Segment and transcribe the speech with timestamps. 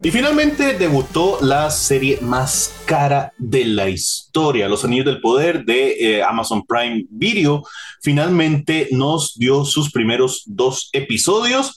[0.00, 6.18] Y finalmente debutó la serie más cara de la historia, Los Anillos del Poder de
[6.18, 7.64] eh, Amazon Prime Video.
[8.00, 11.74] Finalmente nos dio sus primeros dos episodios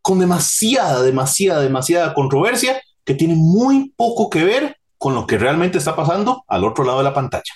[0.00, 5.78] con demasiada, demasiada, demasiada controversia que tiene muy poco que ver con lo que realmente
[5.78, 7.52] está pasando al otro lado de la pantalla.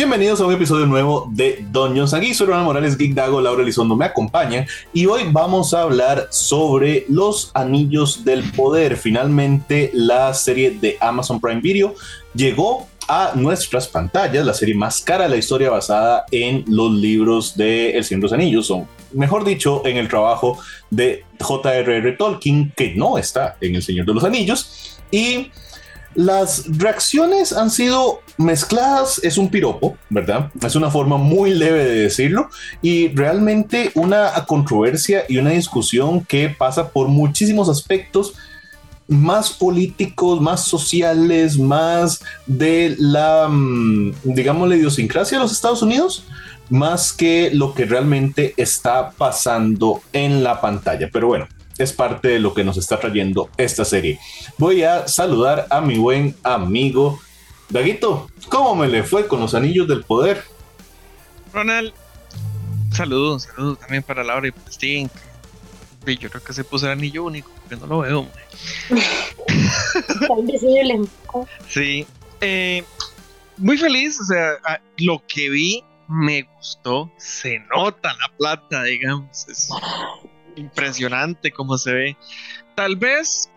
[0.00, 2.14] Bienvenidos a un episodio nuevo de Dungeons.
[2.14, 6.26] Aquí soy Ronald Morales, Geek Dago, Laura Elizondo me acompaña y hoy vamos a hablar
[6.30, 8.96] sobre los Anillos del Poder.
[8.96, 11.94] Finalmente la serie de Amazon Prime Video
[12.34, 17.54] llegó a nuestras pantallas, la serie más cara de la historia basada en los libros
[17.54, 20.58] de El Señor de los Anillos, o mejor dicho, en el trabajo
[20.88, 22.12] de J.R.R.
[22.12, 24.96] Tolkien, que no está en El Señor de los Anillos.
[25.10, 25.50] Y
[26.14, 30.50] las reacciones han sido mezcladas, es un piropo, ¿verdad?
[30.64, 32.48] Es una forma muy leve de decirlo
[32.82, 38.34] y realmente una controversia y una discusión que pasa por muchísimos aspectos
[39.06, 46.24] más políticos, más sociales, más de la, mm, digamos, la idiosincrasia de los Estados Unidos,
[46.70, 51.08] más que lo que realmente está pasando en la pantalla.
[51.12, 51.48] Pero bueno,
[51.82, 54.18] es parte de lo que nos está trayendo esta serie.
[54.58, 57.18] Voy a saludar a mi buen amigo
[57.70, 58.30] Daguito.
[58.48, 60.42] ¿Cómo me le fue con los anillos del poder?
[61.52, 61.92] Ronald,
[62.92, 65.10] saludos, saludos también para Laura y para Steven.
[66.06, 68.26] Yo creo que se puso el anillo único, porque no lo veo.
[71.68, 72.06] sí,
[72.40, 72.82] eh,
[73.56, 79.46] muy feliz, o sea, lo que vi me gustó, se nota la plata, digamos.
[79.48, 79.68] Es,
[80.56, 82.16] impresionante como se ve.
[82.74, 83.50] Tal vez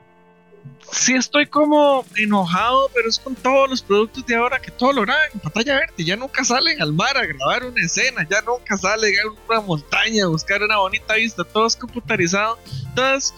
[0.92, 5.02] sí estoy como enojado, pero es con todos los productos de ahora que todo lo
[5.02, 6.04] graban en pantalla verde.
[6.04, 10.26] Ya nunca salen al mar a grabar una escena, ya nunca salen a una montaña
[10.26, 12.58] a buscar una bonita vista, todo es computarizado.
[12.90, 13.34] Entonces,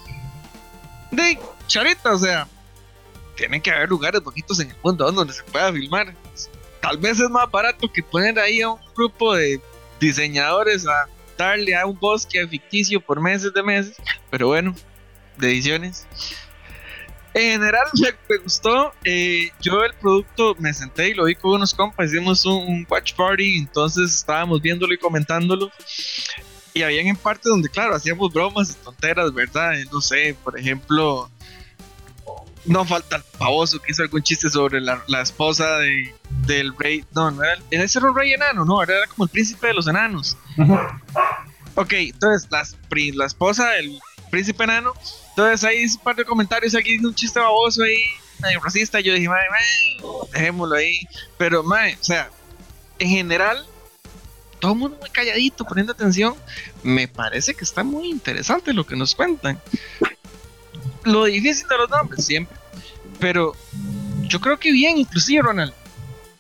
[1.12, 2.48] de charita, o sea,
[3.36, 6.14] tienen que haber lugares poquitos en el mundo donde se pueda filmar.
[6.82, 9.60] Tal vez es más barato que poner ahí a un grupo de
[10.00, 13.98] diseñadores a darle a un bosque ficticio por meses de meses,
[14.30, 14.76] pero bueno,
[15.38, 16.08] de ediciones.
[17.34, 17.88] En general
[18.30, 18.94] me, gustó.
[19.04, 23.14] Eh, yo el producto me senté y lo vi con unos compas, hicimos un, watch
[23.14, 25.70] party, entonces estábamos viéndolo y comentándolo.
[26.74, 29.78] Y habían en partes donde, claro, hacíamos bromas y tonteras, ¿verdad?
[29.78, 31.30] Eh, no sé, por ejemplo,
[32.66, 36.14] no falta el pavoso que hizo algún chiste sobre la, esposa de,
[36.46, 37.04] del rey.
[37.14, 39.88] No, no era, ese era un rey enano, no, era como el príncipe de los
[39.88, 40.38] enanos.
[41.76, 42.50] Ok, entonces
[43.14, 44.00] la esposa del
[44.32, 44.94] príncipe enano.
[45.30, 48.06] Entonces ahí un par de comentarios aquí, un chiste baboso ahí,
[48.64, 49.00] racista.
[49.00, 49.48] Yo dije, madre,
[50.32, 51.08] dejémoslo ahí.
[51.38, 52.30] Pero, madre, o sea,
[53.00, 53.66] en general,
[54.60, 56.36] todo el mundo muy calladito, poniendo atención.
[56.84, 59.60] Me parece que está muy interesante lo que nos cuentan
[61.06, 62.58] lo difícil de los nombres, siempre.
[63.20, 63.56] Pero
[64.24, 65.74] yo creo que bien, inclusive, Ronald.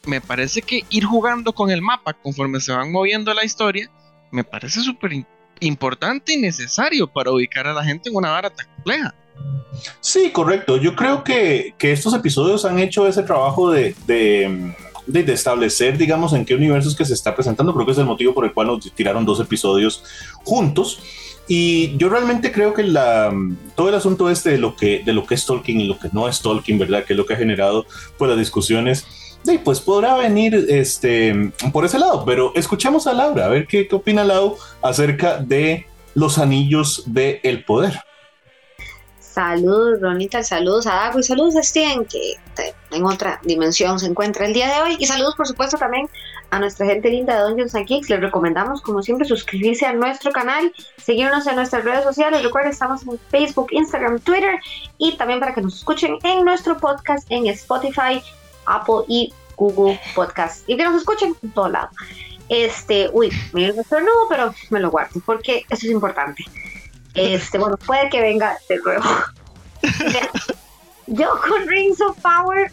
[0.05, 3.89] Me parece que ir jugando con el mapa conforme se van moviendo la historia,
[4.31, 5.25] me parece súper
[5.59, 9.15] importante y necesario para ubicar a la gente en una vara tan compleja.
[9.99, 10.77] Sí, correcto.
[10.77, 14.73] Yo creo que, que estos episodios han hecho ese trabajo de, de,
[15.07, 17.73] de, establecer, digamos, en qué universos que se está presentando.
[17.73, 20.03] Creo que es el motivo por el cual nos tiraron dos episodios
[20.43, 20.99] juntos.
[21.47, 23.31] Y yo realmente creo que la,
[23.75, 26.09] todo el asunto este de lo, que, de lo que es Tolkien y lo que
[26.11, 27.03] no es Tolkien, ¿verdad?
[27.03, 27.85] Que es lo que ha generado
[28.17, 29.05] pues, las discusiones,
[29.45, 32.25] sí, pues podrá venir este, por ese lado.
[32.25, 37.39] Pero escuchemos a Laura, a ver qué, qué opina Lau acerca de los anillos del
[37.43, 37.99] el poder.
[39.35, 42.35] Saludos, Ronita, saludos a Dago y saludos a Steven, que
[42.91, 44.95] en otra dimensión se encuentra el día de hoy.
[44.97, 46.07] Y saludos, por supuesto, también
[46.51, 48.09] a nuestra gente linda de Dungeons and Geeks.
[48.09, 50.71] Les recomendamos, como siempre, suscribirse a nuestro canal,
[51.03, 52.43] seguirnos en nuestras redes sociales.
[52.43, 54.55] Recuerden, estamos en Facebook, Instagram, Twitter
[54.97, 58.23] y también para que nos escuchen en nuestro podcast en Spotify,
[58.65, 60.67] Apple y Google Podcast.
[60.67, 61.89] Y que nos escuchen en todo lado.
[62.49, 66.43] Este, uy, me nuevo, pero me lo guardo porque eso es importante.
[67.13, 69.03] Este, bueno, puede que venga de nuevo.
[71.07, 72.71] yo con Rings of Power,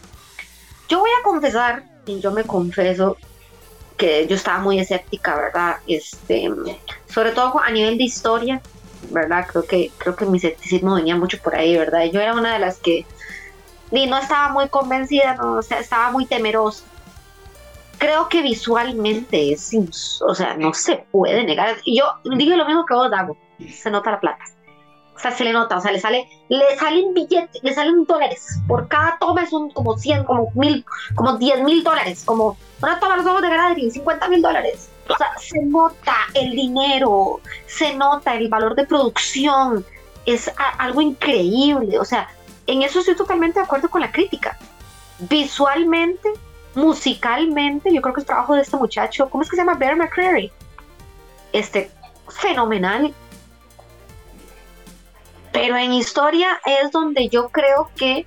[0.89, 3.17] yo voy a confesar, y yo me confeso,
[3.97, 5.77] que yo estaba muy escéptica, ¿verdad?
[5.87, 6.51] Este,
[7.07, 8.61] sobre todo a nivel de historia,
[9.11, 9.47] ¿verdad?
[9.47, 12.05] Creo que, creo que mi escepticismo venía mucho por ahí, ¿verdad?
[12.11, 13.05] Yo era una de las que
[13.93, 16.83] y no estaba muy convencida, no, o sea, estaba muy temerosa.
[17.99, 19.71] Creo que visualmente es,
[20.21, 21.77] o sea, no se puede negar.
[21.85, 22.05] Yo
[22.35, 23.37] digo lo mismo que vos, Dago
[23.71, 24.43] se nota la plata.
[25.15, 28.59] O sea, se le nota, o sea, le sale, le salen billetes, le salen dólares.
[28.67, 30.83] Por cada toma son como 100, como mil,
[31.15, 32.23] como 10 mil dólares.
[32.25, 34.89] Como una toma los ojos de Galadriel, 50 mil dólares.
[35.07, 39.85] O sea, se nota el dinero, se nota el valor de producción.
[40.25, 41.99] Es algo increíble.
[41.99, 42.27] O sea,
[42.67, 44.57] en eso estoy totalmente de acuerdo con la crítica.
[45.19, 46.29] Visualmente,
[46.75, 49.75] musicalmente, yo creo que es trabajo de este muchacho, ¿cómo es que se llama?
[49.75, 50.51] Bear McCreary.
[51.51, 51.91] Este,
[52.29, 53.13] fenomenal.
[55.51, 58.25] Pero en historia es donde yo creo que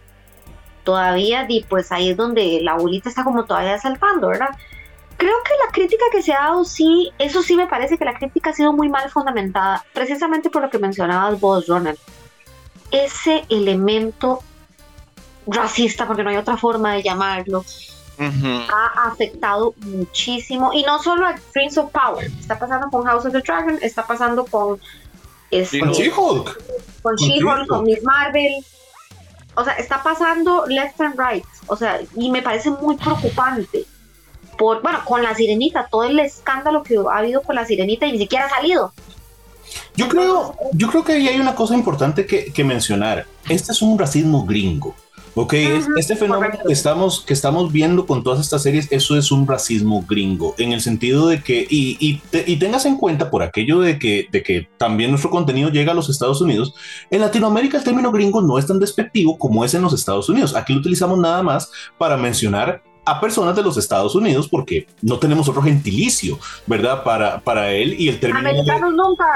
[0.84, 4.50] todavía, pues ahí es donde la bolita está como todavía saltando, ¿verdad?
[5.16, 8.14] Creo que la crítica que se ha dado, sí, eso sí me parece que la
[8.14, 11.98] crítica ha sido muy mal fundamentada, precisamente por lo que mencionabas vos, Ronald.
[12.90, 14.42] Ese elemento
[15.46, 17.64] racista, porque no hay otra forma de llamarlo,
[18.18, 20.72] ha afectado muchísimo.
[20.72, 24.06] Y no solo a Prince of Power, está pasando con House of the Dragon, está
[24.06, 24.80] pasando con.
[25.50, 26.62] Este, con She-Hulk.
[27.02, 28.64] Con She-Hulk, con Miss Marvel.
[29.54, 31.44] O sea, está pasando left and right.
[31.66, 33.84] O sea, y me parece muy preocupante.
[34.58, 38.12] Por, bueno, con la sirenita, todo el escándalo que ha habido con la sirenita y
[38.12, 38.92] ni siquiera ha salido.
[39.96, 43.26] Yo creo, yo creo que ahí hay una cosa importante que, que mencionar.
[43.48, 44.94] Este es un racismo gringo.
[45.38, 45.52] Ok,
[45.98, 50.02] este fenómeno que estamos, que estamos viendo con todas estas series, eso es un racismo
[50.08, 54.28] gringo, en el sentido de que, y, y, tengas en cuenta por aquello de que,
[54.32, 56.72] de que también nuestro contenido llega a los Estados Unidos,
[57.10, 60.56] en Latinoamérica el término gringo no es tan despectivo como es en los Estados Unidos.
[60.56, 65.18] Aquí lo utilizamos nada más para mencionar a personas de los Estados Unidos porque no
[65.18, 67.04] tenemos otro gentilicio, ¿verdad?
[67.04, 68.50] Para, para él y el término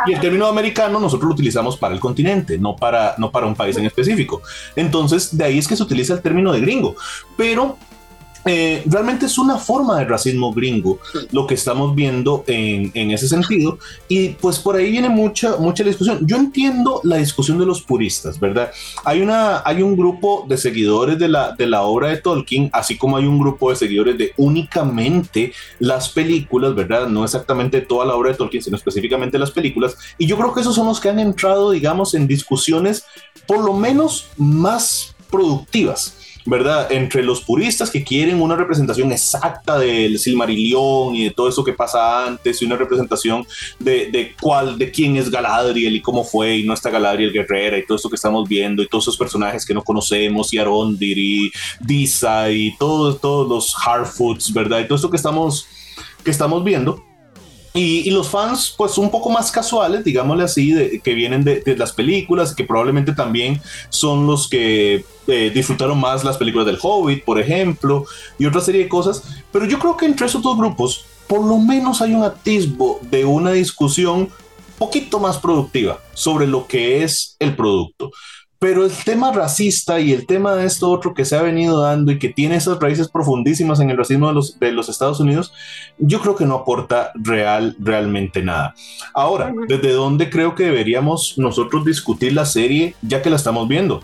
[0.06, 3.54] y el término americano nosotros lo utilizamos para el continente, no para no para un
[3.54, 4.42] país en específico.
[4.74, 6.96] Entonces, de ahí es que se utiliza el término de gringo,
[7.36, 7.78] pero
[8.46, 10.98] eh, realmente es una forma de racismo gringo
[11.32, 13.78] lo que estamos viendo en, en, ese sentido.
[14.08, 16.26] Y pues por ahí viene mucha mucha discusión.
[16.26, 18.70] Yo entiendo la discusión de los puristas verdad
[19.04, 22.96] hay una hay un grupo de seguidores de la de la obra de Tolkien así
[22.96, 28.14] como hay un grupo de seguidores de únicamente las películas verdad no exactamente toda la
[28.14, 29.96] obra de Tolkien sino específicamente las películas.
[30.18, 33.04] Y yo creo que esos son los que han entrado digamos en discusiones
[33.46, 36.19] por lo menos más productivas
[36.50, 36.90] ¿verdad?
[36.90, 41.72] Entre los puristas que quieren una representación exacta del Silmarillion y de todo eso que
[41.72, 43.46] pasa antes y una representación
[43.78, 47.78] de, de cuál, de quién es Galadriel y cómo fue y no está Galadriel guerrera
[47.78, 51.18] y todo eso que estamos viendo y todos esos personajes que no conocemos y Arondir
[51.18, 54.80] y Disa y todos, todos los Harfoots, ¿verdad?
[54.80, 55.68] Y todo eso que estamos,
[56.24, 57.09] que estamos viendo
[57.72, 61.92] y, los fans, pues un poco más casuales, digámosle así, de, que vienen de, las
[61.92, 67.38] películas, que probablemente también son los que eh, disfrutaron más las películas del Hobbit, por
[67.40, 68.06] ejemplo,
[68.38, 69.22] y otra serie de cosas.
[69.52, 73.24] Pero yo creo que entre esos dos grupos, por lo menos hay un atisbo de
[73.24, 74.28] una discusión
[74.76, 78.10] poquito más productiva sobre lo que es el producto.
[78.60, 82.12] Pero el tema racista y el tema de esto otro que se ha venido dando
[82.12, 85.54] y que tiene esas raíces profundísimas en el racismo de los, de los Estados Unidos,
[85.96, 88.74] yo creo que no aporta real, realmente nada.
[89.14, 94.02] Ahora, ¿desde dónde creo que deberíamos nosotros discutir la serie ya que la estamos viendo?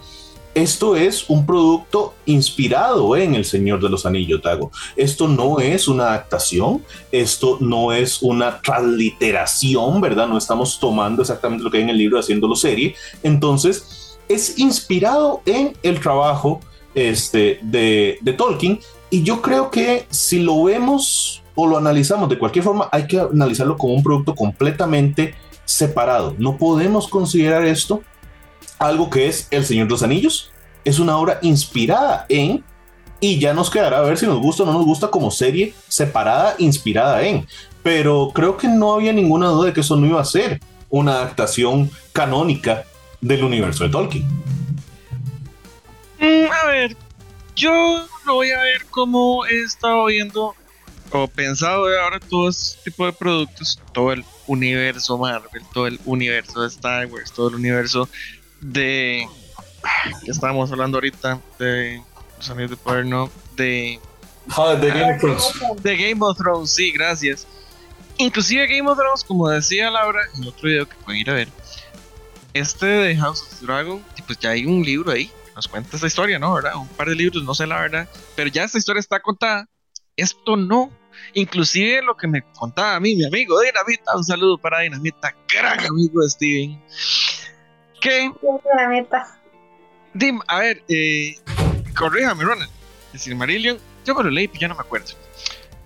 [0.55, 4.71] Esto es un producto inspirado en El Señor de los Anillos, Tago.
[4.97, 6.83] Esto no es una adaptación,
[7.13, 10.27] esto no es una transliteración, ¿verdad?
[10.27, 12.95] No estamos tomando exactamente lo que hay en el libro haciéndolo serie.
[13.23, 16.61] Entonces, es inspirado en el trabajo
[16.95, 18.81] este, de, Tolkien
[19.11, 23.19] y yo creo que si lo vemos o lo analizamos de cualquier forma, hay que
[23.19, 26.35] analizarlo como un producto completamente separado.
[26.39, 28.03] No podemos considerar esto
[28.79, 30.51] algo que es El Señor de los Anillos.
[30.85, 32.63] Es una obra inspirada en,
[33.21, 35.73] y ya nos quedará a ver si nos gusta o no nos gusta como serie
[35.89, 37.47] separada, inspirada en.
[37.83, 41.13] Pero creo que no había ninguna duda de que eso no iba a ser una
[41.13, 42.85] adaptación canónica
[43.27, 44.25] del universo de Tolkien.
[46.19, 46.97] Mm, a ver,
[47.55, 50.55] yo lo voy a ver como he estado viendo
[51.11, 56.01] o pensado de ahora todo este tipo de productos, todo el universo Marvel, todo el
[56.05, 58.09] universo de Star Wars, todo el universo
[58.61, 59.29] de
[60.25, 62.03] que estábamos hablando ahorita de
[62.37, 64.01] los amigos de poder, no, de
[64.51, 65.83] ah, de Game of Thrones.
[65.83, 67.47] De Game of Thrones, sí, gracias.
[68.19, 71.49] Inclusive Game of Thrones, como decía Laura en otro video que pueden ir a ver,
[72.59, 76.07] este de House of Dragon, pues ya hay un libro ahí que nos cuenta esta
[76.07, 76.55] historia, ¿no?
[76.55, 76.77] ¿verdad?
[76.77, 79.69] Un par de libros, no sé la verdad, pero ya esta historia está contada.
[80.17, 80.91] Esto no.
[81.35, 85.81] Inclusive lo que me contaba a mí, mi amigo Dinamita, un saludo para Dinamita, gran
[85.85, 86.83] amigo de Steven.
[88.01, 88.31] Que...
[88.43, 89.41] Dinamita.
[90.13, 91.35] Dim, a ver, eh,
[91.97, 92.71] corríjame, Ronald.
[93.13, 95.15] El Silmarillion, yo me lo leí, pero ya no me acuerdo.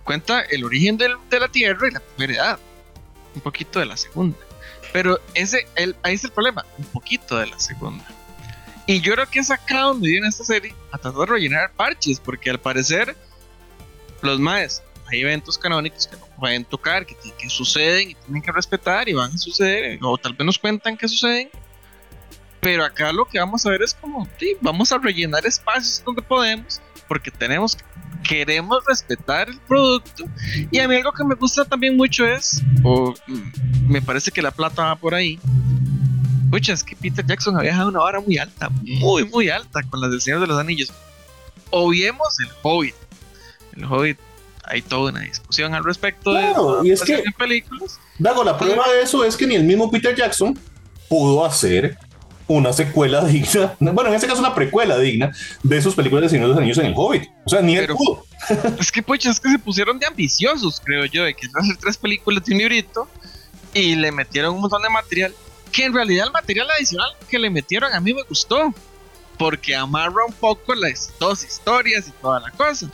[0.05, 2.59] Cuenta el origen del, de la Tierra y la primera edad.
[3.35, 4.37] Un poquito de la segunda
[4.93, 8.05] Pero ese, el, ahí es el problema, un poquito de la segunda.
[8.87, 12.19] Y yo creo que es acá donde viene esta serie a tratar de rellenar parches,
[12.19, 13.17] porque al parecer
[14.23, 18.53] los maes, hay eventos canónicos que no pueden tocar, que, que suceden y tienen que
[18.53, 21.51] respetar y van a suceder, o tal vez nos cuentan que suceden.
[22.61, 26.23] Pero acá lo que vamos a ver es como, sí, vamos a rellenar espacios donde
[26.23, 27.79] podemos, porque tenemos,
[28.23, 30.25] queremos respetar el producto.
[30.71, 34.43] Y a mí algo que me gusta también mucho es, o mm, me parece que
[34.43, 35.39] la plata va por ahí,
[36.51, 40.01] Pucha, es que Peter Jackson había dejado una vara muy alta, muy, muy alta con
[40.01, 40.93] las del Señor de los Anillos.
[41.71, 42.95] Obviemos el Hobbit.
[43.77, 44.19] El Hobbit,
[44.65, 48.01] hay toda una discusión al respecto de y es que, películas.
[48.19, 50.59] Dago, la prueba de eso es que ni el mismo Peter Jackson
[51.09, 51.97] pudo hacer
[52.51, 56.49] una secuela digna, bueno, en este caso una precuela digna de sus películas de Señor
[56.49, 57.31] de los Anillos en el Hobbit.
[57.45, 58.25] O sea, ni él pudo.
[58.81, 61.97] Es que, pucha, es que se pusieron de ambiciosos, creo yo, de que hacer tres
[61.97, 63.09] películas de un librito
[63.73, 65.33] y le metieron un montón de material
[65.71, 68.75] que en realidad el material adicional que le metieron a mí me gustó,
[69.39, 72.91] porque amarra un poco las dos historias y toda la cosa.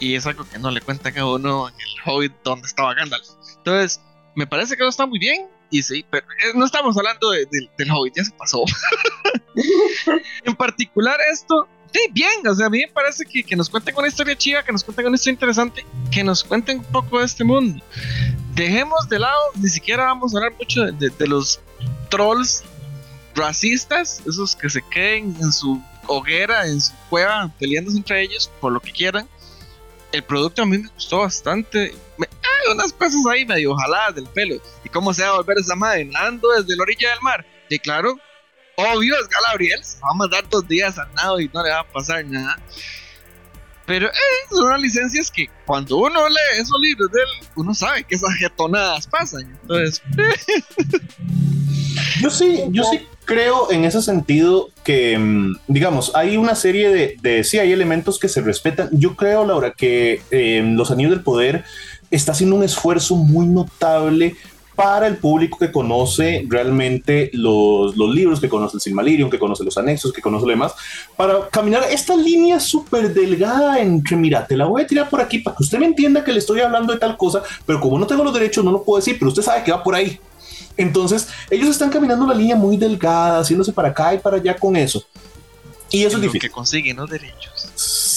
[0.00, 3.28] Y es algo que no le cuenta a uno en el Hobbit donde estaba Gandalf.
[3.58, 4.00] Entonces,
[4.34, 5.46] me parece que eso está muy bien.
[5.74, 8.62] Y sí, pero eh, no estamos hablando del Hobbit, ya se pasó.
[10.44, 13.92] en particular esto, sí, bien, o sea, a mí me parece que, que nos cuenten
[13.96, 17.24] una historia chida, que nos cuenten una historia interesante, que nos cuenten un poco de
[17.24, 17.82] este mundo.
[18.54, 21.58] Dejemos de lado, ni siquiera vamos a hablar mucho de los
[22.08, 22.62] trolls
[23.34, 28.70] racistas, esos que se queden en su hoguera, en su cueva, peleándose entre ellos por
[28.70, 29.28] lo que quieran.
[30.12, 31.96] El producto a mí me gustó bastante.
[32.20, 34.62] hay unas cosas ahí medio jaladas del pelo.
[34.94, 36.04] ¿Y cómo se va a volver esa madre?
[36.04, 37.44] Nadando desde la orilla del mar.
[37.68, 38.16] Y claro,
[38.76, 39.80] obvio es Galadriel.
[40.04, 42.56] va a mandar dos días al nado y no le va a pasar nada.
[43.86, 44.12] Pero eh,
[44.50, 48.34] son unas licencias que cuando uno lee esos libros de él, uno sabe que esas
[48.34, 49.42] jetonadas pasan.
[49.62, 50.00] Entonces.
[52.20, 57.16] Yo sí, yo sí creo en ese sentido que, mm, digamos, hay una serie de,
[57.20, 58.88] de sí, hay elementos que se respetan.
[58.92, 61.64] Yo creo, Laura, que eh, Los Anillos del Poder
[62.10, 64.36] está haciendo un esfuerzo muy notable
[64.74, 69.64] para el público que conoce realmente los, los libros, que conoce el Silmarillion, que conoce
[69.64, 70.74] los anexos, que conoce lo demás,
[71.16, 75.38] para caminar esta línea súper delgada entre, mira, te la voy a tirar por aquí
[75.38, 78.06] para que usted me entienda que le estoy hablando de tal cosa, pero como no
[78.06, 80.18] tengo los derechos no lo puedo decir, pero usted sabe que va por ahí.
[80.76, 84.74] Entonces, ellos están caminando una línea muy delgada, haciéndose para acá y para allá con
[84.74, 85.04] eso.
[85.90, 86.40] Y eso es difícil.
[86.40, 87.53] que consiguen los derechos.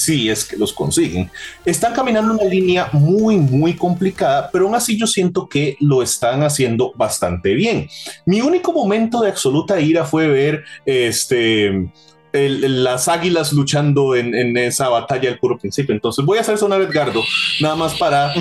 [0.08, 1.30] Sí, es que los consiguen.
[1.66, 6.42] Están caminando una línea muy, muy complicada, pero aún así yo siento que lo están
[6.42, 7.90] haciendo bastante bien.
[8.24, 11.90] Mi único momento de absoluta ira fue ver este
[12.32, 15.94] las águilas luchando en, esa batalla al puro principio.
[15.94, 17.22] Entonces voy a hacer sonar a Edgardo,
[17.60, 18.32] nada más para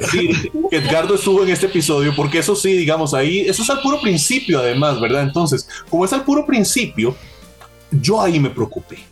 [0.00, 3.80] decir que Edgardo estuvo en este episodio, porque eso sí, digamos, ahí, eso es al
[3.80, 5.22] puro principio además, ¿verdad?
[5.22, 7.14] Entonces, como es al puro principio,
[7.92, 9.11] yo ahí me preocupé.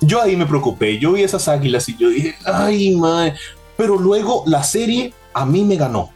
[0.00, 3.34] Yo ahí me preocupé, yo vi esas águilas y yo dije, ay, madre,
[3.76, 6.10] pero luego la serie a mí me ganó.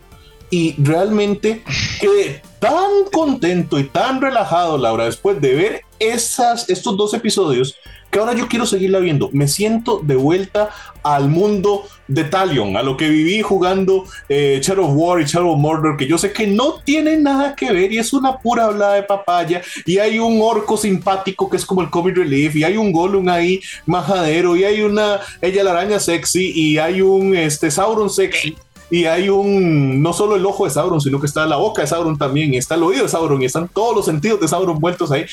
[0.50, 1.62] Y realmente
[2.00, 7.76] quedé tan contento y tan relajado, Laura, después de ver esas, estos dos episodios,
[8.10, 9.30] que ahora yo quiero seguirla viendo.
[9.32, 10.70] Me siento de vuelta
[11.02, 15.52] al mundo de Talion, a lo que viví jugando eh, Shadow of War y Shadow
[15.52, 18.64] of Mordor, que yo sé que no tiene nada que ver y es una pura
[18.64, 19.62] hablada de papaya.
[19.86, 23.28] Y hay un orco simpático que es como el comic relief, y hay un Gollum
[23.28, 28.56] ahí majadero, y hay una ella la araña sexy, y hay un este, Sauron sexy
[28.90, 31.86] y hay un, no solo el ojo de Sauron, sino que está la boca de
[31.86, 34.80] Sauron también, y está el oído de Sauron, y están todos los sentidos de Sauron
[34.80, 35.26] vueltos ahí.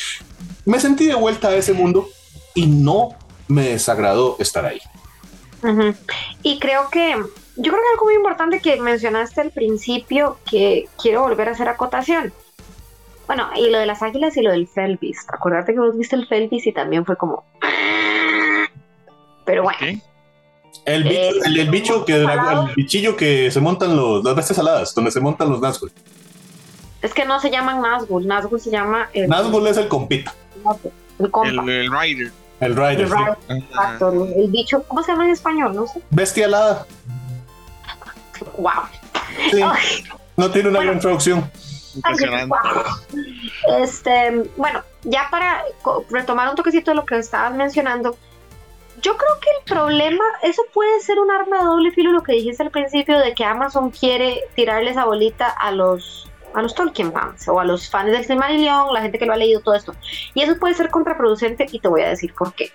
[0.64, 2.08] Me sentí de vuelta a ese mundo
[2.58, 3.10] y no
[3.48, 4.82] me desagradó estar ahí.
[6.42, 11.22] Y creo que, yo creo que algo muy importante que mencionaste al principio, que quiero
[11.22, 12.34] volver a hacer acotación.
[13.28, 15.20] Bueno, y lo de las águilas y lo del Felvis.
[15.28, 17.44] Acordate que vos viste el Felvis y también fue como...
[19.46, 20.02] Pero bueno.
[20.86, 22.28] El bicho, que el
[22.76, 25.92] bichillo que se montan los, las bestias saladas, donde se montan los Nazgûl.
[27.04, 29.10] Es que no se llaman Nazgûl, Nazgûl se llama.
[29.14, 30.34] El, Nazgûl es el compita.
[31.20, 32.32] El, el, Rider.
[32.60, 33.02] El Rider.
[33.02, 35.76] El, rider, exacto, el bicho, ¿cómo se llama en español?
[35.76, 36.02] No sé.
[36.10, 36.86] Bestia alada.
[38.58, 38.72] Wow.
[39.52, 39.62] Sí.
[40.36, 41.50] No tiene una gran traducción.
[43.80, 45.64] Este, bueno, ya para
[46.10, 48.18] retomar un toquecito de lo que estabas mencionando,
[49.02, 52.34] yo creo que el problema, eso puede ser un arma de doble filo, lo que
[52.34, 57.12] dijiste al principio, de que Amazon quiere tirarle esa bolita a los, a los Tolkien
[57.12, 59.94] fans o a los fans del Silmarillion, la gente que lo ha leído, todo esto.
[60.34, 62.72] Y eso puede ser contraproducente y te voy a decir por qué.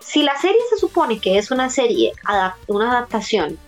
[0.00, 2.12] Si la serie se supone que es una serie,
[2.68, 3.58] una adaptación,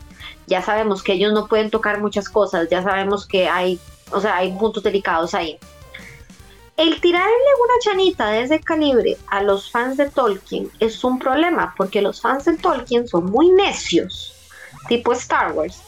[0.46, 3.78] ya sabemos que ellos no pueden tocar muchas cosas, ya sabemos que hay,
[4.12, 5.58] o sea, hay puntos delicados ahí.
[6.78, 11.74] el tirarle una chanita de ese calibre a los fans de Tolkien es un problema,
[11.76, 14.32] porque los fans de Tolkien son muy necios,
[14.88, 15.82] tipo Star Wars,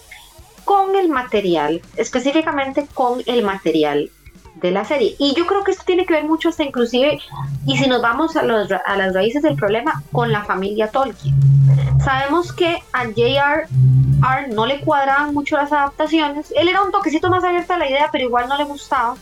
[0.70, 4.08] con el material, específicamente con el material
[4.54, 5.16] de la serie.
[5.18, 7.18] Y yo creo que esto tiene que ver mucho hasta inclusive,
[7.66, 11.34] y si nos vamos a, los, las raíces del problema, con la familia Tolkien.
[12.04, 13.66] Sabemos que a J.R.R.
[14.54, 16.54] no le cuadraban mucho las adaptaciones.
[16.54, 19.16] Él era un toquecito más abierto a la idea, pero igual no le gustaba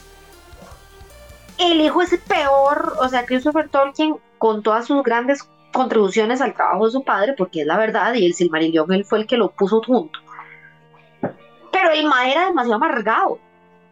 [1.57, 6.87] el hijo es peor, o sea, Christopher Tolkien, con todas sus grandes contribuciones al trabajo
[6.87, 9.51] de su padre, porque es la verdad, y el Silmarillion él fue el que lo
[9.51, 10.21] puso junto.
[11.81, 13.39] Pero el ma era demasiado amargado.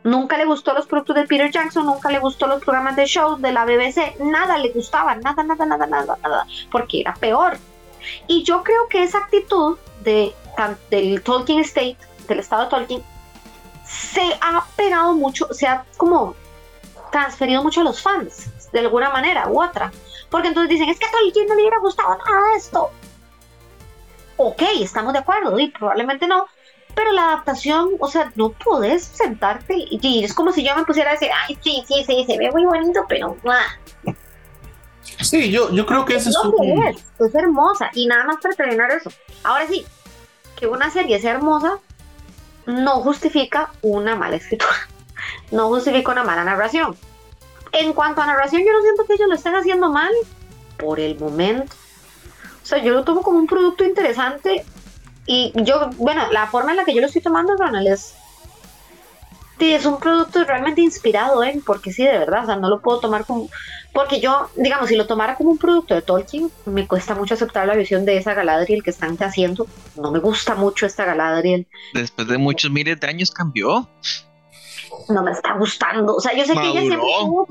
[0.03, 3.41] Nunca le gustó los productos de Peter Jackson, nunca le gustó los programas de shows
[3.41, 7.59] de la BBC, nada le gustaba, nada, nada, nada, nada, nada, porque era peor.
[8.27, 10.35] Y yo creo que esa actitud de,
[10.91, 13.03] del Tolkien State, del estado de Tolkien,
[13.85, 16.35] se ha pegado mucho, se ha como
[17.13, 19.93] transferido mucho a los fans, de alguna manera u otra.
[20.29, 22.91] Porque entonces dicen, es que a Tolkien no le hubiera gustado nada de esto.
[24.39, 26.47] Ok, estamos de acuerdo, y probablemente no.
[26.97, 31.11] Pero la adaptación, o sea, no puedes sentarte y es como si yo me pusiera
[31.11, 33.37] a decir, ay, sí, sí, sí, se ve muy bonito, pero...
[35.21, 36.37] Sí, yo, yo creo que eso es,
[36.97, 37.91] es, es hermosa.
[37.95, 39.11] Y nada más para terminar eso.
[39.45, 39.87] Ahora sí,
[40.57, 41.79] que una serie sea hermosa
[42.67, 44.75] no justifica una mala escritura
[45.51, 46.97] no justifica una mala narración.
[47.73, 50.13] En cuanto a narración, yo no siento que ellos lo estén haciendo mal
[50.79, 51.75] por el momento.
[52.63, 54.65] O sea, yo lo tomo como un producto interesante
[55.27, 58.15] y yo, bueno, la forma en la que yo lo estoy tomando, Ronald, es,
[59.59, 62.81] sí, es un producto realmente inspirado en, porque sí, de verdad, o sea, no lo
[62.81, 63.49] puedo tomar como,
[63.93, 67.67] porque yo, digamos, si lo tomara como un producto de Tolkien, me cuesta mucho aceptar
[67.67, 69.67] la visión de esa Galadriel que están haciendo.
[69.97, 71.67] No me gusta mucho esta Galadriel.
[71.95, 73.89] Después de muchos miles de años cambió
[75.09, 76.17] no me está gustando.
[76.17, 77.47] O sea, yo sé que ella siempre tuvo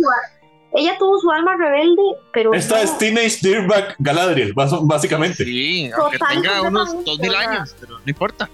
[0.75, 2.01] ella tuvo su alma rebelde,
[2.34, 2.53] pero.
[2.53, 5.44] Esta es Teenage Dirtbag Galadriel, básicamente.
[5.46, 8.50] Sí, aunque tenga unos dos mil años, pero no importa.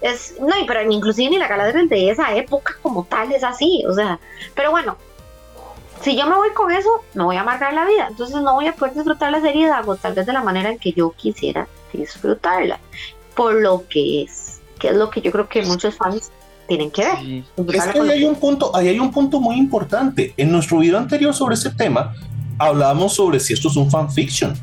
[0.00, 3.92] Es, no, pero inclusive ni la Galadriel de esa época como tal es así, o
[3.92, 4.20] sea,
[4.54, 4.96] pero bueno,
[6.02, 8.68] si yo me voy con eso, me voy a amargar la vida, entonces no voy
[8.68, 11.10] a poder disfrutar la serie de Dago, tal vez de la manera en que yo
[11.16, 12.78] quisiera disfrutarla,
[13.34, 16.30] por lo que es, que es lo que yo creo que muchos fans
[16.68, 17.74] tienen que ver.
[17.74, 20.34] Es que ahí hay un punto, ahí hay un punto muy importante.
[20.36, 22.14] En nuestro video anterior sobre ese tema,
[22.58, 24.54] hablábamos sobre si esto es un fanfiction.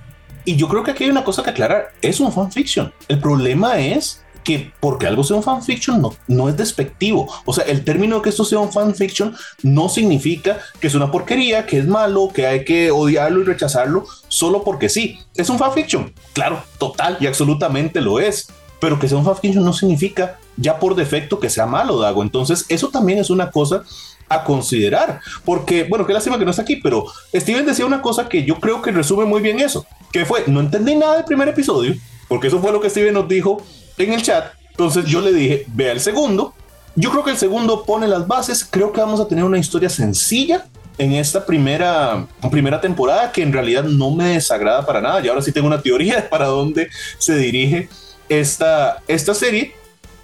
[0.45, 2.93] Y yo creo que aquí hay una cosa que aclarar, es un fanfiction.
[3.07, 7.27] El problema es que porque algo sea un fanfiction no, no es despectivo.
[7.45, 11.11] O sea, el término de que esto sea un fanfiction no significa que es una
[11.11, 15.17] porquería, que es malo, que hay que odiarlo y rechazarlo solo porque sí.
[15.35, 16.13] Es un fanfiction.
[16.33, 18.47] Claro, total y absolutamente lo es.
[18.79, 22.21] Pero que sea un fanfiction no significa ya por defecto que sea malo, Dago.
[22.23, 23.83] Entonces, eso también es una cosa
[24.27, 28.27] a considerar, porque, bueno, qué lástima que no está aquí, pero Steven decía una cosa
[28.27, 31.47] que yo creo que resume muy bien eso, que fue, no entendí nada del primer
[31.47, 31.95] episodio,
[32.27, 33.61] porque eso fue lo que Steven nos dijo
[33.97, 36.55] en el chat, entonces yo le dije, vea el segundo,
[36.95, 39.89] yo creo que el segundo pone las bases, creo que vamos a tener una historia
[39.89, 40.65] sencilla
[40.97, 45.41] en esta primera, primera temporada que en realidad no me desagrada para nada, y ahora
[45.41, 47.89] sí tengo una teoría de para dónde se dirige
[48.29, 49.75] esta, esta serie,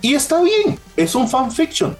[0.01, 1.97] y está bien, es un fanfiction.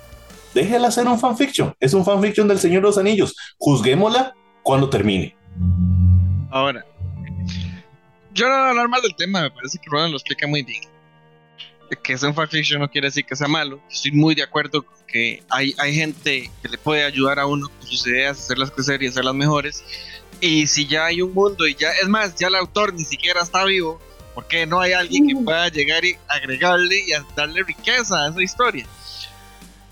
[0.54, 1.74] Déjela ser un fanfiction.
[1.80, 3.36] Es un fanfiction del Señor de los Anillos.
[3.58, 4.34] Juzguémosla
[4.64, 5.36] cuando termine.
[6.50, 6.86] Ahora,
[8.34, 10.64] yo no voy a hablar más del tema, me parece que Ronald lo explica muy
[10.64, 10.84] bien.
[12.04, 13.82] Que es un fanfiction no quiere decir que sea malo.
[13.90, 17.88] Estoy muy de acuerdo que hay, hay gente que le puede ayudar a uno con
[17.88, 19.84] sus ideas, hacerlas crecer y hacerlas mejores.
[20.40, 23.42] Y si ya hay un mundo y ya, es más, ya el autor ni siquiera
[23.42, 24.02] está vivo,
[24.34, 28.86] porque no hay alguien que pueda llegar y agregarle y darle riqueza a esa historia?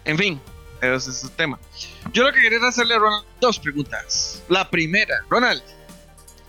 [0.06, 0.42] En fin,
[0.82, 1.60] ese es el tema.
[2.14, 4.42] Yo lo que quería hacerle a Ronald dos preguntas.
[4.48, 5.62] La primera, Ronald,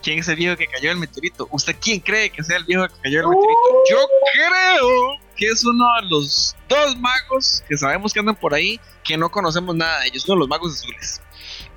[0.01, 1.47] ¿quién es el viejo que cayó el meteorito?
[1.51, 3.59] ¿Usted quién cree que sea el viejo que cayó el meteorito?
[3.89, 3.97] Yo
[4.33, 9.17] creo que es uno de los dos magos que sabemos que andan por ahí que
[9.17, 11.21] no conocemos nada de ellos, son los magos azules.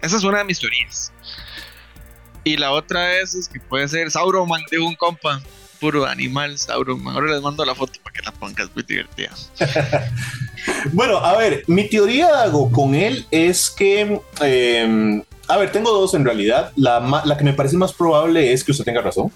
[0.01, 1.13] Esa es una de mis teorías.
[2.45, 5.41] Y la otra es, es que puede ser Sauroman de un compa
[5.85, 7.07] puro animal Sauron.
[7.09, 9.33] Ahora les mando la foto para que la pongas, muy divertida.
[10.95, 14.19] bueno, a ver, mi teoría hago con él es que.
[14.41, 16.73] Em, a ver, tengo dos en realidad.
[16.77, 19.31] La, la que me parece más probable es que usted tenga razón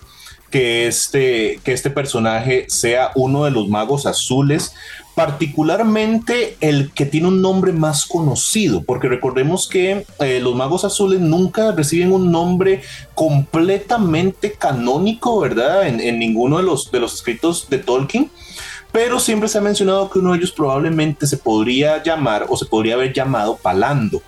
[0.50, 4.72] que este, que este personaje sea uno de los magos azules,
[5.18, 11.18] particularmente el que tiene un nombre más conocido, porque recordemos que eh, los magos azules
[11.18, 12.82] nunca reciben un nombre
[13.16, 15.88] completamente canónico, ¿verdad?
[15.88, 18.30] En, ninguno de los, de los escritos de Tolkien.
[18.92, 22.66] Pero siempre se ha mencionado que uno de ellos probablemente se podría llamar o se
[22.66, 24.22] podría haber llamado Palando.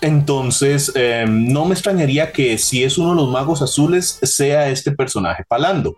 [0.00, 4.92] Entonces, em, no me extrañaría que si es uno de los magos azules, sea este
[4.92, 5.96] personaje Palando.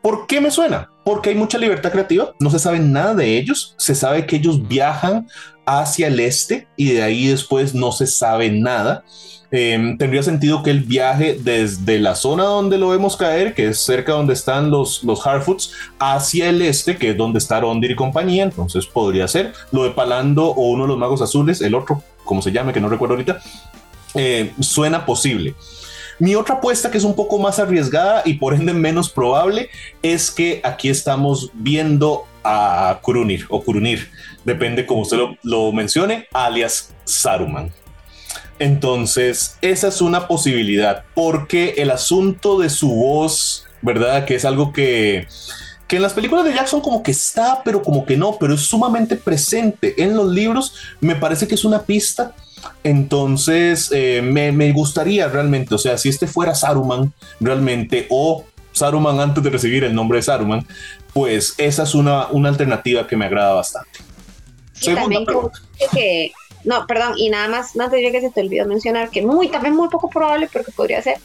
[0.00, 0.89] ¿Por qué me suena?
[1.04, 4.66] Porque hay mucha libertad creativa, no se sabe nada de ellos, se sabe que ellos
[4.68, 5.26] viajan
[5.64, 9.04] hacia el este y de ahí después no se sabe nada.
[9.52, 13.80] Em, tendría sentido que el viaje desde la zona donde lo vemos caer, que es
[13.80, 17.96] cerca donde están los, los Harfoots, hacia el este, que es donde está Rondir y
[17.96, 22.02] compañía, entonces podría ser lo de Palando o uno de los magos azules, el otro,
[22.24, 23.40] como se llame, que no recuerdo ahorita,
[24.14, 25.56] eh, suena posible.
[26.20, 29.70] Mi otra apuesta, que es un poco más arriesgada y por ende menos probable,
[30.02, 34.10] es que aquí estamos viendo a Kurunir o Kurunir,
[34.44, 37.72] depende como usted lo, lo mencione, alias Saruman.
[38.58, 44.26] Entonces, esa es una posibilidad, porque el asunto de su voz, ¿verdad?
[44.26, 45.26] Que es algo que,
[45.88, 48.60] que en las películas de Jackson como que está, pero como que no, pero es
[48.60, 52.34] sumamente presente en los libros, me parece que es una pista
[52.82, 59.42] entonces, eh, me, gustaría realmente, o sea, si este fuera Saruman realmente, o Saruman antes
[59.42, 60.66] de recibir el nombre de Saruman,
[61.12, 64.00] pues esa es una, una alternativa que me agrada bastante.
[64.72, 65.20] Segunda
[65.92, 66.32] que,
[66.64, 69.74] no, perdón, y nada más, más de que se te olvidó mencionar que muy, también
[69.74, 71.18] muy poco probable, porque podría ser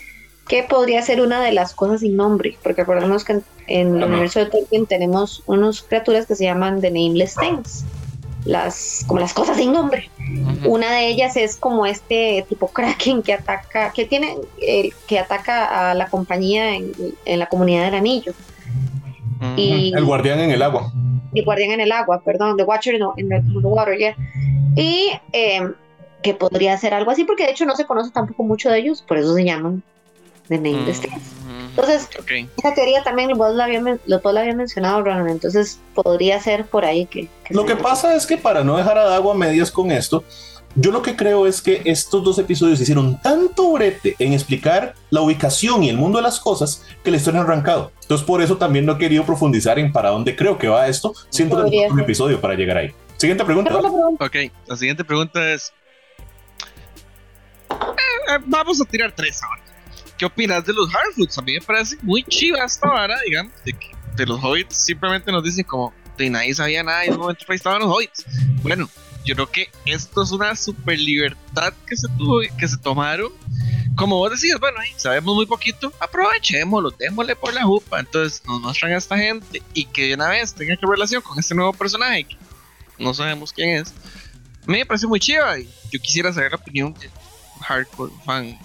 [0.47, 4.39] que podría ser una de las cosas sin nombre, porque recordemos que en, el universo
[4.39, 7.83] de Tolkien tenemos unas criaturas que se llaman The Nameless Things
[8.45, 10.09] las, como las cosas sin nombre.
[10.65, 14.37] Una de ellas es como este tipo Kraken que ataca, que tiene,
[15.07, 16.93] que ataca a la compañía en,
[17.25, 18.33] la comunidad del anillo.
[19.57, 20.91] y, el guardián en el agua.
[21.33, 24.15] El guardián en el agua, perdón, The Watcher no, en the, water, yeah.
[24.75, 25.71] Y eh,
[26.21, 29.03] que podría ser algo así, porque de hecho no se conoce tampoco mucho de ellos,
[29.05, 29.83] por eso se llaman
[30.47, 30.85] The Name
[31.75, 32.07] entonces,
[32.57, 37.05] esa teoría también vos la había, la había mencionado, Ronald, entonces podría ser por ahí
[37.05, 37.27] que...
[37.49, 40.23] lo que pasa es que para no dejar a agua medias con esto,
[40.75, 45.21] yo lo que creo es que estos dos episodios hicieron tanto brete en explicar la
[45.21, 47.91] ubicación y el mundo de las cosas que la historia ha arrancado.
[48.01, 51.13] Entonces por eso también no he querido profundizar en para dónde creo que va esto.
[51.29, 52.93] Siento que es un episodio para llegar ahí.
[53.17, 53.73] Siguiente pregunta.
[54.19, 54.35] Ok,
[54.67, 55.73] la siguiente pregunta es...
[57.69, 59.64] Eh, eh, vamos a tirar tres ahora.
[60.17, 61.37] ¿Qué opinas de los Hardfoods?
[61.37, 65.31] A mí me parece muy chiva esta vara, digamos, de que de los hobbits simplemente
[65.31, 68.25] nos dicen como de nadie sabía nada y en un momento ahí estaban los hobbits.
[68.61, 68.89] Bueno,
[69.25, 73.31] yo creo que esto es una super libertad que se tuvo, que se tomaron.
[73.95, 77.99] Como vos decías, bueno, sabemos muy poquito, aprovechémoslo, démosle por la jupa.
[77.99, 81.39] Entonces nos muestran a esta gente y que de una vez tenga que relación con
[81.39, 82.37] este nuevo personaje que
[82.99, 83.89] no sabemos quién es.
[83.89, 87.09] A mí me parece muy chiva y yo quisiera saber la opinión de
[87.61, 88.57] hardcore fan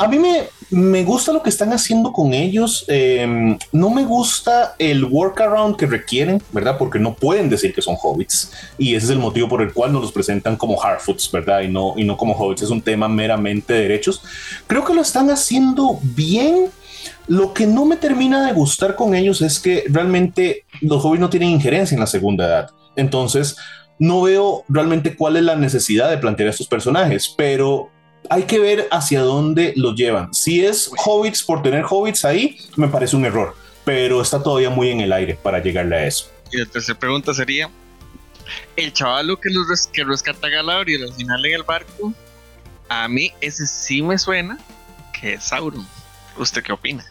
[0.00, 2.86] a mí me, me, gusta lo que están haciendo con ellos.
[2.88, 6.78] Em, no me gusta el workaround que requieren, ¿verdad?
[6.78, 8.50] Porque no pueden decir que son hobbits.
[8.78, 11.60] Y ese es el motivo por el cual nos los presentan como Hardfoots, ¿verdad?
[11.60, 12.62] Y no, y no como hobbits.
[12.62, 14.22] Es un tema meramente de derechos.
[14.66, 16.70] Creo que lo están haciendo bien.
[17.26, 21.30] Lo que no me termina de gustar con ellos es que realmente los hobbits no
[21.30, 22.70] tienen injerencia en la segunda edad.
[22.96, 23.54] Entonces,
[23.98, 27.90] no veo realmente cuál es la necesidad de plantear a estos personajes, pero
[28.28, 30.32] hay que ver hacia dónde los llevan.
[30.34, 33.54] Si es hobbits por tener hobbits ahí, me parece un error,
[33.84, 36.30] pero está todavía muy en el aire para llegarle a eso.
[36.52, 37.70] Y la tercera pregunta sería:
[38.76, 42.12] el chavalo que, los que rescata a Galadriel al final en el barco,
[42.88, 44.58] a mí ese sí me suena
[45.18, 45.86] que es Sauron.
[46.36, 47.04] ¿Usted qué opina?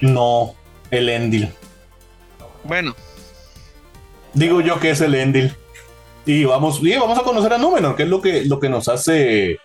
[0.00, 0.54] No,
[0.90, 1.50] el Endil.
[2.64, 2.94] Bueno.
[4.32, 5.54] Digo yo que es el Endil.
[6.24, 8.88] Y vamos, y vamos a conocer a Númenor, que es lo que, lo que nos
[8.88, 9.58] hace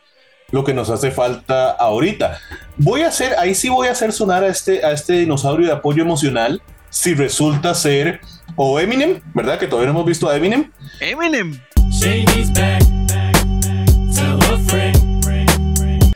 [0.56, 2.40] lo que nos hace falta ahorita.
[2.78, 5.74] Voy a hacer, ahí sí voy a hacer sonar a este, a este dinosaurio de
[5.74, 8.22] apoyo emocional si resulta ser
[8.56, 9.60] o Eminem, ¿verdad?
[9.60, 10.72] Que todavía no hemos visto a Eminem.
[11.02, 11.60] Eminem.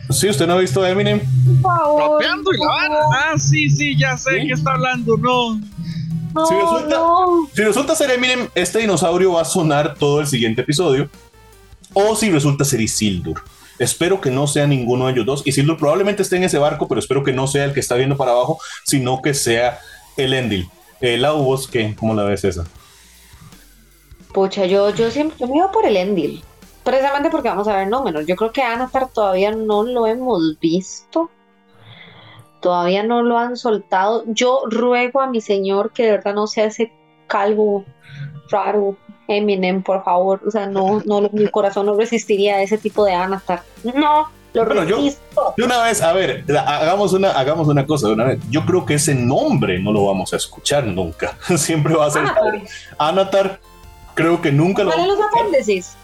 [0.09, 1.19] Sí, usted no ha visto a Eminem.
[1.61, 5.59] Rapeando y la Ah, sí, sí, ya sé que está hablando, no.
[6.47, 7.01] si, resulta,
[7.53, 11.09] si resulta ser Eminem, este dinosaurio va a sonar todo el siguiente episodio.
[11.91, 13.41] O si resulta ser Isildur.
[13.79, 15.41] Espero que no sea ninguno de ellos dos.
[15.45, 17.95] Y Sildur probablemente esté en ese barco, pero espero que no sea el que está
[17.95, 19.79] viendo para abajo, sino que sea
[20.17, 20.69] el Endil.
[21.01, 21.33] El la
[21.71, 21.95] ¿qué?
[21.97, 22.65] ¿Cómo la ves esa?
[24.33, 26.43] Pucha, yo, yo siempre me iba por el Endil.
[26.83, 28.25] Precisamente porque vamos a ver números.
[28.27, 31.29] Yo creo que Anatar todavía no lo hemos visto.
[32.59, 34.23] Todavía no lo han soltado.
[34.27, 36.91] Yo ruego a mi señor que de verdad no sea ese
[37.27, 37.85] calvo
[38.49, 38.97] raro
[39.29, 40.41] Eminem, por favor.
[40.45, 43.61] O sea, no, no, mi corazón no resistiría a ese tipo de Anatar.
[43.83, 45.53] No, lo resisto.
[45.55, 48.39] de una vez, a ver, hagamos una, hagamos una cosa de una vez.
[48.49, 51.37] Yo creo que ese nombre no lo vamos a escuchar nunca.
[51.57, 52.61] Siempre va a ser Anatar.
[52.97, 53.59] Anatar,
[54.15, 55.95] creo que nunca lo vamos los apéndices?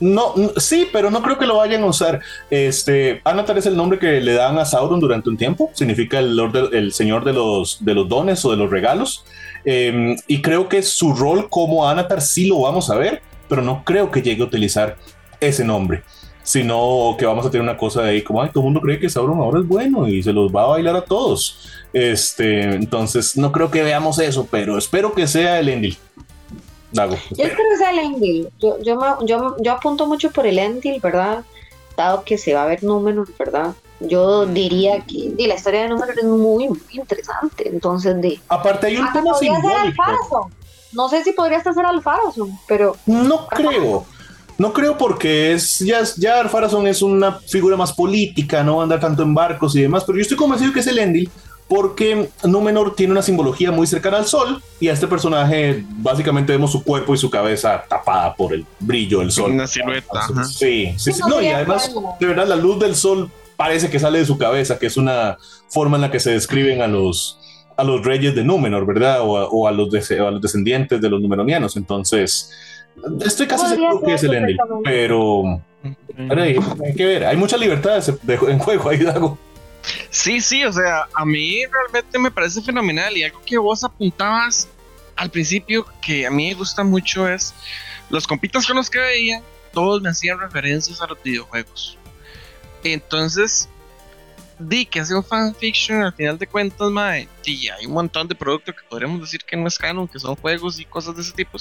[0.00, 2.20] No, sí, pero no creo que lo vayan a usar.
[2.50, 5.70] Este, Anatar es el nombre que le dan a Sauron durante un tiempo.
[5.74, 9.24] Significa el, Lord el señor de los, de los dones o de los regalos.
[9.64, 13.84] Em, y creo que su rol como Anatar sí lo vamos a ver, pero no
[13.84, 14.96] creo que llegue a utilizar
[15.40, 16.02] ese nombre.
[16.42, 18.98] Sino que vamos a tener una cosa de ahí como, ay, todo el mundo cree
[18.98, 21.68] que Sauron ahora es bueno y se los va a bailar a todos.
[21.92, 25.96] Este, entonces, no creo que veamos eso, pero espero que sea el Endil.
[26.90, 27.16] Dago.
[27.30, 28.48] Yo creo que sea el Endil.
[28.60, 31.44] Yo, yo, yo, apunto mucho por el Endil, ¿verdad?
[31.96, 33.74] Dado que se va a ver números, ¿verdad?
[34.08, 37.68] Yo diría que la historia de números es muy, muy interesante.
[37.68, 38.40] Entonces, de.
[38.48, 40.50] Aparte, hay un tema simbólico.
[40.92, 42.96] No sé si podría ser Alfarazón, pero.
[43.06, 44.04] No creo.
[44.58, 48.84] No creo porque es ya, ya Alfarazón es una figura más política, no va a
[48.84, 51.30] andar tanto en barcos y demás, pero yo estoy convencido que es el Endil
[51.72, 56.70] porque Númenor tiene una simbología muy cercana al sol y a este personaje básicamente vemos
[56.70, 59.52] su cuerpo y su cabeza tapada por el brillo del sol.
[59.52, 60.28] Una silueta.
[60.44, 61.22] Sí, sí, sí.
[61.26, 63.30] No, y además, de verdad, la luz del sol
[63.62, 66.82] parece que sale de su cabeza, que es una forma en la que se describen
[66.82, 67.38] a los,
[67.76, 69.18] a los reyes de Númenor, ¿verdad?
[69.20, 71.76] O a, los, los descendientes de los numeronianos.
[71.76, 72.50] Entonces,
[73.24, 75.62] estoy casi seguro que es el ending, pero,
[76.28, 76.58] hay,
[76.96, 79.38] que ver, hay muchas libertades en juego ahí, Dago.
[80.10, 84.68] Sí, sí, o sea, a mí realmente me parece fenomenal y algo que vos apuntabas
[85.14, 87.54] al principio que a mí me gusta mucho es
[88.10, 89.40] los compitas con los que veía,
[89.72, 91.96] todos me hacían referencias a los videojuegos.
[92.82, 93.68] Entonces,
[94.58, 98.34] di que hace un fanfiction, al final de cuentas, mae, y hay un montón de
[98.34, 101.32] productos que podríamos decir que no es canon, que son juegos y cosas de ese
[101.32, 101.58] tipo,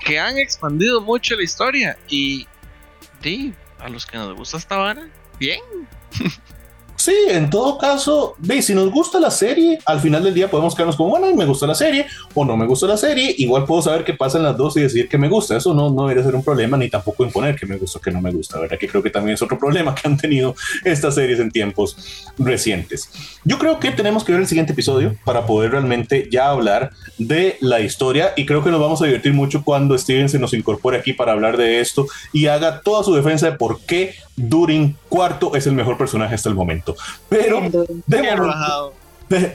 [0.00, 2.46] que han expandido mucho la historia y,
[3.20, 5.60] di, a los que nos gusta esta vara, bien.
[7.02, 10.72] Sí, en todo caso, ve, si nos gusta la serie, al final del día podemos
[10.72, 13.82] quedarnos como, bueno, me gusta la serie o no me gusta la serie, igual puedo
[13.82, 15.56] saber qué pasa en las dos y decir que me gusta.
[15.56, 18.12] Eso no, no debería ser un problema, ni tampoco imponer que me gusta o que
[18.12, 18.78] no me gusta, ¿verdad?
[18.78, 21.96] Que creo que también es otro problema que han tenido estas series en tiempos
[22.38, 23.10] recientes.
[23.42, 27.56] Yo creo que tenemos que ver el siguiente episodio para poder realmente ya hablar de
[27.60, 30.98] la historia y creo que nos vamos a divertir mucho cuando Steven se nos incorpore
[30.98, 35.54] aquí para hablar de esto y haga toda su defensa de por qué Durin cuarto
[35.56, 36.91] es el mejor personaje hasta el momento.
[37.28, 37.60] Pero
[38.06, 38.94] de momento,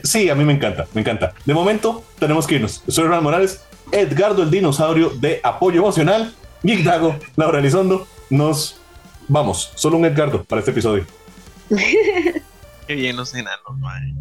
[0.03, 1.33] sí, a mí me encanta, me encanta.
[1.45, 2.83] De momento tenemos que irnos.
[2.87, 8.07] Soy Ronald Morales, Edgardo el dinosaurio de apoyo emocional, Geek Dago, Laura Elizondo.
[8.29, 8.79] Nos
[9.27, 11.05] vamos, solo un Edgardo para este episodio.
[11.69, 14.13] Qué bien los enanos, madre.